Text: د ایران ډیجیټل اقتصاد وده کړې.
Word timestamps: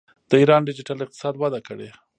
د 0.29 0.31
ایران 0.41 0.61
ډیجیټل 0.67 0.97
اقتصاد 1.03 1.33
وده 1.37 1.59
کړې. 1.67 1.89